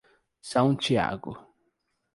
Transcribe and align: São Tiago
São 0.41 0.75
Tiago 0.75 1.37